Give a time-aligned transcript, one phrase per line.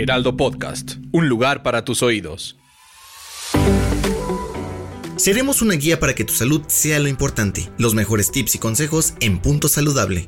[0.00, 2.56] Heraldo Podcast, un lugar para tus oídos.
[5.16, 7.68] Seremos una guía para que tu salud sea lo importante.
[7.76, 10.26] Los mejores tips y consejos en Punto Saludable.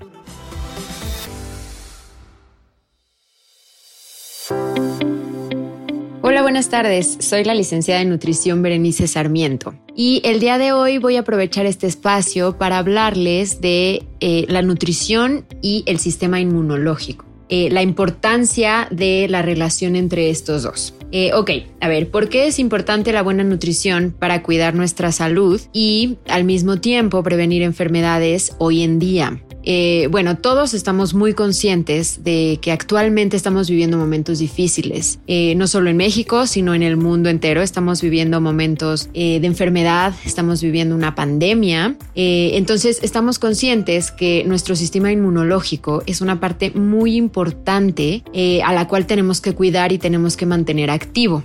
[6.20, 7.16] Hola, buenas tardes.
[7.20, 9.74] Soy la licenciada en nutrición Berenice Sarmiento.
[9.96, 14.60] Y el día de hoy voy a aprovechar este espacio para hablarles de eh, la
[14.60, 17.31] nutrición y el sistema inmunológico.
[17.54, 20.94] Eh, la importancia de la relación entre estos dos.
[21.10, 21.50] Eh, ok,
[21.82, 26.44] a ver, ¿por qué es importante la buena nutrición para cuidar nuestra salud y al
[26.44, 29.42] mismo tiempo prevenir enfermedades hoy en día?
[29.64, 35.66] Eh, bueno, todos estamos muy conscientes de que actualmente estamos viviendo momentos difíciles, eh, no
[35.66, 37.62] solo en México, sino en el mundo entero.
[37.62, 41.96] Estamos viviendo momentos eh, de enfermedad, estamos viviendo una pandemia.
[42.14, 48.22] entonces, estamos conscientes que nuestro sistema inmunológico es una parte muy importante
[48.64, 51.44] a la cual tenemos que cuidar y tenemos que mantener activo.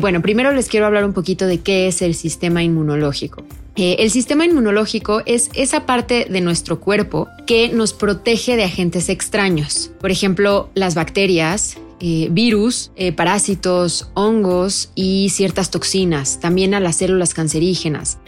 [0.00, 3.44] bueno, primero les quiero hablar un poquito de qué es el sistema inmunológico.
[3.76, 9.08] Eh, el sistema inmunológico es esa parte de nuestro cuerpo que nos protege de agentes
[9.08, 16.80] extraños, por ejemplo, las bacterias, eh, virus, eh, parásitos, hongos y ciertas toxinas, también a
[16.80, 18.18] las células cancerígenas.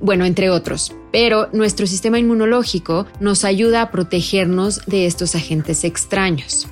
[0.00, 0.94] bueno, entre otros.
[1.10, 6.68] Pero nuestro sistema inmunológico nos ayuda a protegernos de estos agentes extraños.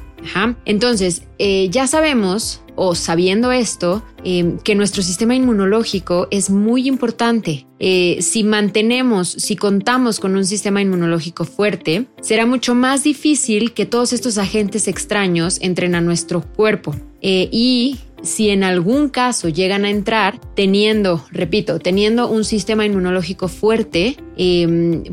[0.64, 1.22] Entonces,
[1.70, 7.66] ya sabemos o sabiendo esto, eh, que nuestro sistema inmunológico es muy importante.
[7.78, 13.86] Eh, si mantenemos, si contamos con un sistema inmunológico fuerte, será mucho más difícil que
[13.86, 16.94] todos estos agentes extraños entren a nuestro cuerpo.
[17.20, 23.48] Eh, y si en algún caso llegan a entrar, teniendo, repito, teniendo un sistema inmunológico
[23.48, 24.16] fuerte,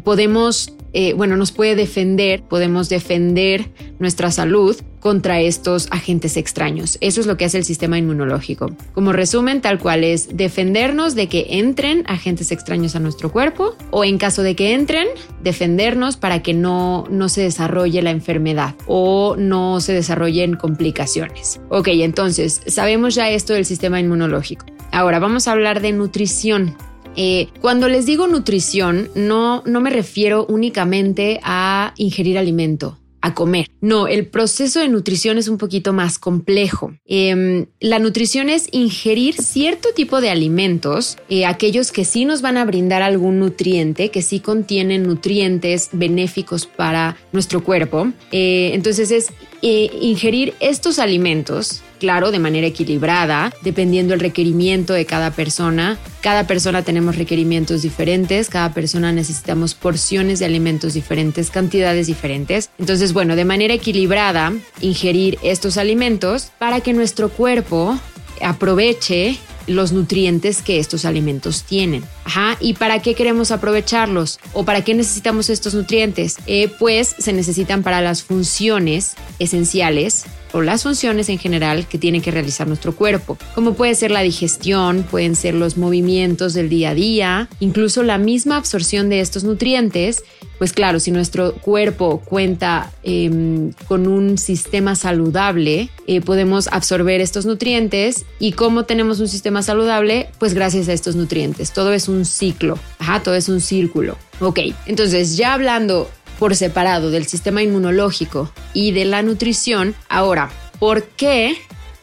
[0.04, 0.74] podemos
[1.16, 6.98] bueno, nos puede defender, podemos defender nuestra salud contra estos agentes extraños.
[7.02, 8.72] Eso es lo que hace el sistema inmunológico.
[8.94, 14.06] Como resumen, tal cual es defendernos de que entren agentes extraños a nuestro cuerpo o
[14.06, 15.08] en caso de que entren,
[15.44, 21.60] defendernos para que no, no se desarrolle la enfermedad o no se desarrollen complicaciones.
[21.70, 24.66] Ok, entonces sabemos ya esto del sistema inmunológico.
[24.92, 26.76] Ahora vamos a hablar de nutrición.
[27.16, 33.68] Eh, cuando les digo nutrición, no, no me refiero únicamente a ingerir alimento a comer.
[33.82, 36.94] No, el proceso de nutrición es un poquito más complejo.
[37.06, 42.58] Em, la nutrición es ingerir cierto tipo de alimentos, eh, aquellos que sí nos van
[42.58, 48.12] a brindar algún nutriente, que sí contienen nutrientes benéficos para nuestro cuerpo.
[48.32, 49.30] Eh, entonces es
[49.62, 56.00] eh, ingerir estos alimentos claro, de manera equilibrada, dependiendo el requerimiento de cada persona.
[56.22, 62.72] Cada persona tenemos requerimientos diferentes, cada persona necesitamos porciones de alimentos diferentes, cantidades diferentes.
[62.80, 64.52] Entonces, bueno, de manera equilibrada,
[64.82, 68.00] ingerir estos alimentos para que nuestro cuerpo
[68.42, 69.38] aproveche
[69.68, 72.04] los nutrientes que estos alimentos tienen.
[72.24, 74.40] Ajá, ¿y para qué queremos aprovecharlos?
[74.54, 76.38] ¿O para qué necesitamos estos nutrientes?
[76.48, 82.22] Eh, pues se necesitan para las funciones esenciales o las funciones en general que tiene
[82.22, 86.92] que realizar nuestro cuerpo, como puede ser la digestión, pueden ser los movimientos del día
[86.92, 90.24] a día, incluso la misma absorción de estos nutrientes,
[90.58, 97.48] pues claro, si nuestro cuerpo cuenta em, con un sistema saludable, eh, podemos absorber estos
[97.48, 101.72] nutrientes y cómo tenemos un sistema saludable, pues gracias a estos nutrientes.
[101.72, 104.18] Todo es un ciclo, ajá, todo es un círculo.
[104.40, 106.08] Ok, entonces ya hablando
[106.42, 109.94] por separado del sistema inmunológico y de la nutrición.
[110.10, 110.50] Ahora,
[110.80, 111.56] ¿por qué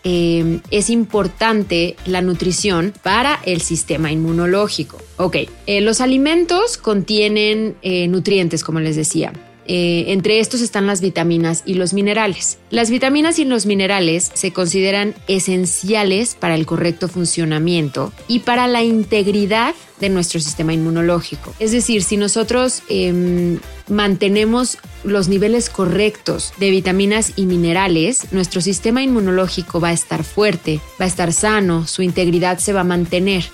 [0.05, 5.03] eh, es importante la nutrición para el sistema inmunológico?
[5.17, 9.33] Ok, eh, los alimentos contienen eh, nutrientes, como les decía.
[9.67, 12.59] entre estos están las vitaminas y los minerales.
[12.71, 18.85] Las vitaminas y los minerales se consideran esenciales para el correcto funcionamiento y para la
[18.85, 21.53] integridad de nuestro sistema inmunológico.
[21.59, 29.03] Es decir, si nosotros em, mantenemos los niveles correctos de vitaminas y minerales, nuestro sistema
[29.03, 33.45] inmunológico va a estar fuerte, va a estar sano, su integridad se va a mantener.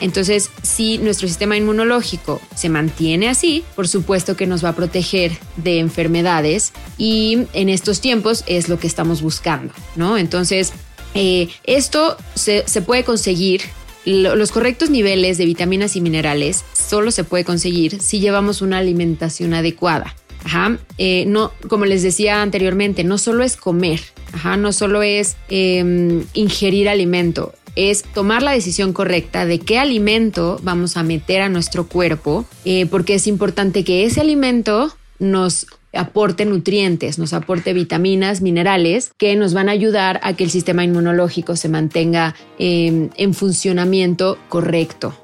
[0.00, 5.32] Entonces, si nuestro sistema inmunológico se mantiene así, por supuesto que nos va a proteger
[5.56, 10.16] de enfermedades y en estos tiempos es lo que estamos buscando, ¿no?
[10.16, 10.72] Entonces,
[11.14, 13.62] eh, esto se, puede conseguir
[14.04, 19.54] los correctos niveles de vitaminas y minerales solo se puede conseguir si llevamos una alimentación
[19.54, 20.14] adecuada.
[20.44, 20.78] Ajá.
[20.98, 24.00] Eh, no, como les decía anteriormente, no solo es comer,
[24.32, 30.60] ajá, no solo es em, ingerir alimento, es tomar la decisión correcta de qué alimento
[30.62, 36.44] vamos a meter a nuestro cuerpo, eh, porque es importante que ese alimento nos aporte
[36.44, 41.56] nutrientes, nos aporte vitaminas, minerales que nos van a ayudar a que el sistema inmunológico
[41.56, 45.14] se mantenga em, en funcionamiento correcto.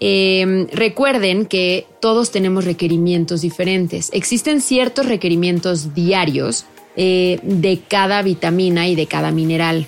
[0.00, 4.10] Em, recuerden que todos tenemos requerimientos diferentes.
[4.12, 6.66] Existen ciertos requerimientos diarios
[6.96, 9.86] eh, de cada vitamina y de cada mineral.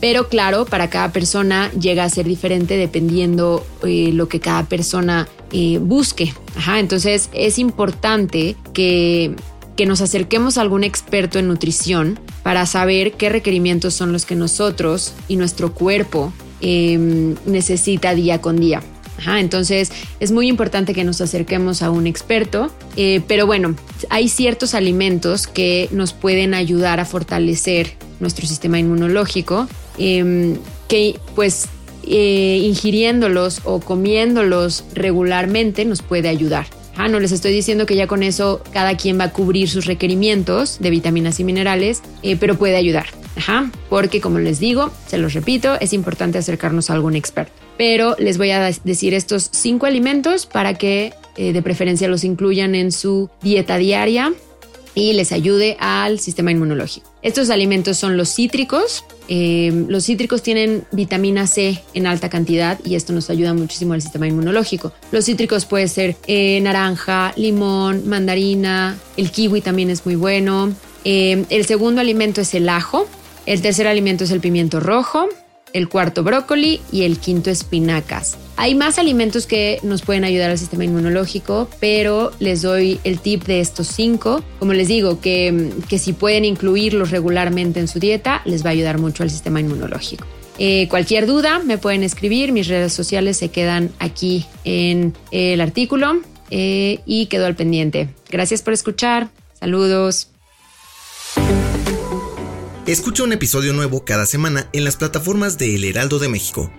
[0.00, 5.28] Pero claro, para cada persona llega a ser diferente dependiendo eh, lo que cada persona
[5.52, 6.32] eh, busque.
[6.78, 9.36] entonces es importante que,
[9.76, 14.34] que nos acerquemos a algún experto en nutrición para saber qué requerimientos son los que
[14.34, 18.82] nosotros y nuestro cuerpo em, necesita día con día.
[19.26, 23.76] entonces es muy importante que nos acerquemos a un experto, eh, pero bueno,
[24.08, 30.56] hay ciertos alimentos que nos pueden ayudar a fortalecer nuestro sistema inmunológico, em,
[30.88, 31.66] que pues
[32.06, 36.66] eh, ingiriéndolos o comiéndolos regularmente nos puede ayudar.
[36.96, 39.86] Ah, no les estoy diciendo que ya con eso cada quien va a cubrir sus
[39.86, 43.06] requerimientos de vitaminas y minerales, eh, pero puede ayudar.
[43.34, 47.52] Ajá, porque como les digo, se los repito, es importante acercarnos a algún experto.
[47.78, 52.74] Pero les voy a decir estos cinco alimentos para que eh, de preferencia los incluyan
[52.74, 54.34] en su dieta diaria
[54.94, 57.10] y les ayude al sistema inmunológico.
[57.22, 59.04] Estos alimentos son los cítricos.
[59.28, 64.02] Eh, los cítricos tienen vitamina C en alta cantidad y esto nos ayuda muchísimo al
[64.02, 64.92] sistema inmunológico.
[65.10, 70.74] Los cítricos pueden ser eh, naranja, limón, mandarina, el kiwi también es muy bueno.
[71.04, 73.06] Eh, el segundo alimento es el ajo.
[73.46, 75.28] El tercer alimento es el pimiento rojo
[75.72, 78.36] el cuarto brócoli y el quinto espinacas.
[78.56, 83.44] Hay más alimentos que nos pueden ayudar al sistema inmunológico, pero les doy el tip
[83.44, 84.44] de estos cinco.
[84.58, 88.98] Como les digo, que, si pueden incluirlos regularmente en su dieta, les va a ayudar
[88.98, 90.26] mucho al sistema inmunológico.
[90.58, 96.20] Eh, cualquier duda me pueden escribir, mis redes sociales se quedan aquí en el artículo
[96.50, 98.10] eh, y quedo al pendiente.
[98.30, 100.28] Gracias por escuchar, saludos.
[102.92, 106.70] Escucha un episodio nuevo cada semana en las plataformas de El Heraldo de México.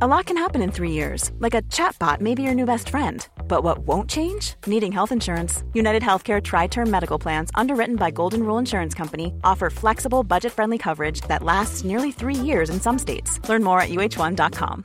[0.00, 2.88] A lot can happen in three years, like a chatbot may be your new best
[2.88, 3.24] friend.
[3.46, 4.56] But what won't change?
[4.66, 5.62] Needing health insurance.
[5.74, 10.52] United Healthcare Tri Term Medical Plans, underwritten by Golden Rule Insurance Company, offer flexible, budget
[10.52, 13.38] friendly coverage that lasts nearly three years in some states.
[13.48, 14.84] Learn more at uh1.com.